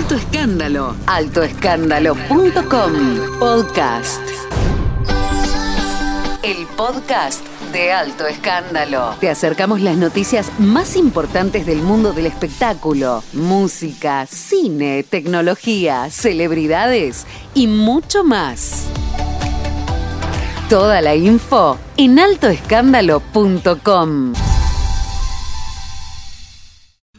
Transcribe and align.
Alto 0.00 0.14
Escándalo. 0.14 0.96
Altoescándalo.com. 1.06 3.38
Podcast. 3.38 4.22
El 6.42 6.66
podcast 6.74 7.46
de 7.70 7.92
Alto 7.92 8.26
Escándalo. 8.26 9.16
Te 9.20 9.28
acercamos 9.28 9.82
las 9.82 9.98
noticias 9.98 10.50
más 10.58 10.96
importantes 10.96 11.66
del 11.66 11.82
mundo 11.82 12.14
del 12.14 12.24
espectáculo, 12.24 13.22
música, 13.34 14.24
cine, 14.24 15.02
tecnología, 15.02 16.08
celebridades 16.08 17.26
y 17.52 17.66
mucho 17.66 18.24
más. 18.24 18.86
Toda 20.70 21.02
la 21.02 21.14
info 21.14 21.76
en 21.98 22.18
altoescándalo.com. 22.18 24.32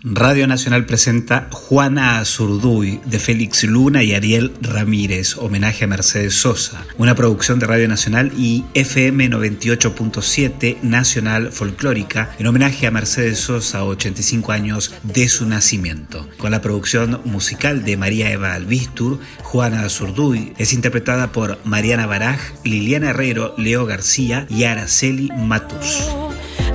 Radio 0.04 0.48
Nacional 0.48 0.88
presenta 0.88 1.48
Juana 1.52 2.18
Azurduy 2.18 3.00
de 3.06 3.20
Félix 3.20 3.64
Luna 3.66 4.02
y 4.02 4.16
Ariel 4.16 4.52
Ramírez, 4.60 5.38
homenaje 5.38 5.84
a 5.84 5.88
Mercedes 5.88 6.34
Sosa, 6.34 6.84
una 6.98 7.14
producción 7.14 7.60
de 7.60 7.68
Radio 7.68 7.88
Nacional 7.88 8.32
y 8.36 8.66
FM 8.74 9.30
98.7 9.30 10.82
Nacional 10.82 11.52
Folclórica 11.52 12.32
en 12.40 12.48
homenaje 12.48 12.88
a 12.88 12.92
Mercedes 12.92 13.42
Sosa, 13.42 13.84
85 13.84 14.52
años 14.52 14.92
de 15.04 15.30
su 15.30 15.46
nacimiento. 15.46 16.28
Con 16.40 16.50
la 16.50 16.62
producción 16.62 17.22
musical 17.26 17.86
de 17.86 17.96
María 17.96 18.32
Eva 18.32 18.56
Albistur, 18.56 19.20
Juana 19.44 19.84
Azurduy 19.84 20.54
es 20.58 20.74
interpretada 20.74 21.32
por 21.32 21.60
Mariana 21.64 22.08
Baraj, 22.08 22.40
Liliana 22.64 23.12
Herrero, 23.12 23.54
Leo 23.56 23.86
García 23.86 24.48
y 24.50 24.64
Araceli 24.64 25.30
Matus. 25.38 26.10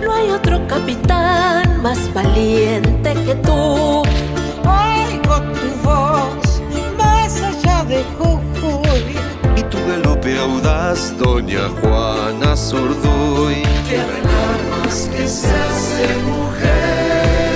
No 0.03 0.13
hay 0.13 0.31
otro 0.31 0.67
capitán 0.69 1.83
más 1.83 2.13
valiente 2.13 3.15
que 3.25 3.35
tú. 3.37 4.03
Oigo 4.65 5.41
tu 5.55 5.69
voz 5.83 6.63
más 6.97 7.43
allá 7.43 7.85
de 7.85 8.05
Jujuy. 8.19 9.17
Y 9.57 9.63
tu 9.63 9.79
galope 9.89 10.39
audaz, 10.39 11.17
doña 11.19 11.69
Juana 11.81 12.57
Zurduy. 12.57 13.63
Tierra 13.89 14.19
en 14.19 14.29
armas 14.29 15.09
que 15.17 15.27
se 15.27 15.49
hace 15.49 16.07
mujer, 16.25 17.55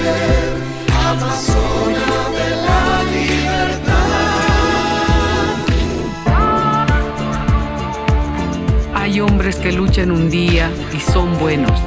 amazona 1.10 2.10
de 2.38 2.48
la 2.66 3.02
libertad. 3.12 3.90
Hay 8.94 9.20
hombres 9.20 9.56
que 9.56 9.72
luchan 9.72 10.10
un 10.10 10.30
día 10.30 10.70
y 10.94 11.00
son 11.00 11.38
buenos. 11.38 11.80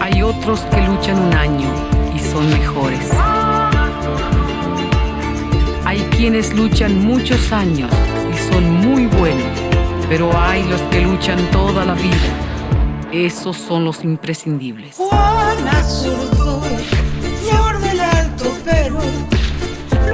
Hay 0.00 0.22
otros 0.22 0.60
que 0.60 0.80
luchan 0.82 1.18
un 1.18 1.34
año 1.34 1.68
y 2.14 2.18
son 2.18 2.48
mejores. 2.50 3.10
Hay 5.84 6.00
quienes 6.16 6.54
luchan 6.54 7.04
muchos 7.06 7.52
años 7.52 7.90
y 8.32 8.52
son 8.52 8.70
muy 8.70 9.06
buenos, 9.06 9.58
pero 10.08 10.36
hay 10.36 10.62
los 10.64 10.80
que 10.82 11.00
luchan 11.02 11.38
toda 11.50 11.84
la 11.84 11.94
vida. 11.94 13.10
Esos 13.12 13.56
son 13.56 13.84
los 13.84 14.02
imprescindibles. 14.04 14.96
Juana 14.96 15.82
Zurduy, 15.84 16.76
flor 17.48 17.78
del 17.80 18.00
Alto 18.00 18.52
Perú. 18.64 18.98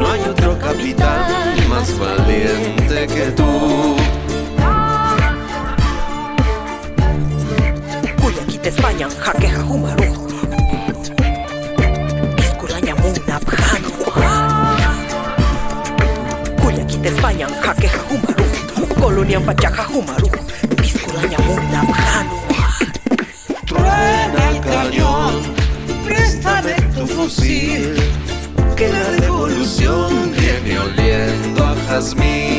No 0.01 0.12
hay 0.12 0.20
otro 0.20 0.58
capitán 0.58 1.69
más 1.69 1.98
valiente 1.98 3.06
que 3.06 3.31
tú. 3.33 3.80
Guayaquil, 9.01 9.17
España, 9.17 9.25
jaque 9.25 9.48
jajumaru. 9.48 10.05
Iskuranya 12.39 12.95
munapjano. 12.97 13.89
Guayaquil, 16.61 17.07
España, 17.07 17.47
jaque 17.62 17.89
jajumaru. 17.89 18.45
Colonia 19.01 19.41
pacha 19.41 19.70
jajumaru. 19.70 20.29
Iskuranya 20.84 21.39
munapjano. 21.39 22.36
Truena 23.64 24.51
el 24.51 24.61
cañón, 24.61 25.35
préstame 26.05 26.74
tu 26.95 27.07
fusil. 27.07 27.97
Que 28.77 28.89
la 28.89 29.17
revolución 29.20 30.33
viene 30.33 30.79
oliendo 30.79 31.64
a 31.64 31.74
jazmín. 31.89 32.49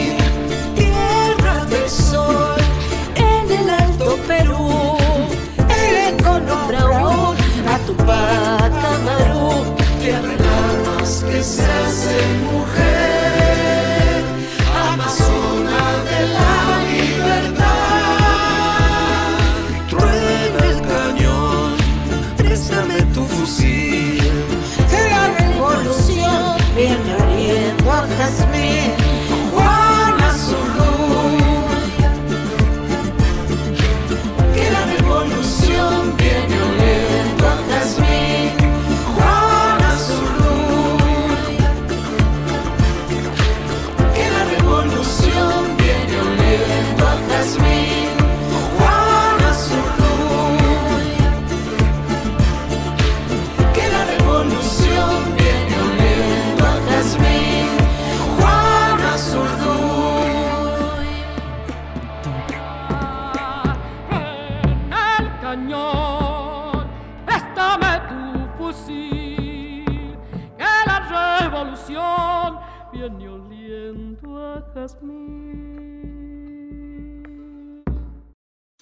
Fusil, 68.71 70.17
que 70.57 70.63
la 70.85 71.39
revolución 71.41 72.59
viene 72.93 73.29
oliendo 73.29 74.37
a 74.37 74.61
jazmín. 74.73 75.71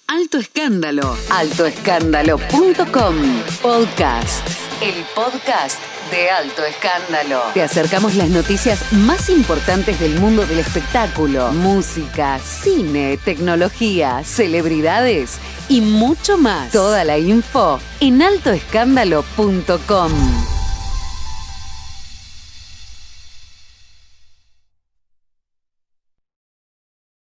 Alto 0.06 0.38
Escándalo. 0.38 1.16
Altoescándalo.com. 1.30 3.14
Podcast. 3.62 4.69
El 4.80 5.04
podcast 5.14 5.78
de 6.10 6.30
Alto 6.30 6.64
Escándalo. 6.64 7.42
Te 7.52 7.62
acercamos 7.62 8.14
las 8.14 8.30
noticias 8.30 8.90
más 8.92 9.28
importantes 9.28 10.00
del 10.00 10.18
mundo 10.18 10.46
del 10.46 10.58
espectáculo, 10.58 11.52
música, 11.52 12.38
cine, 12.38 13.18
tecnología, 13.22 14.22
celebridades 14.24 15.36
y 15.68 15.82
mucho 15.82 16.38
más. 16.38 16.72
Toda 16.72 17.04
la 17.04 17.18
info 17.18 17.78
en 18.00 18.22
altoescándalo.com. 18.22 20.49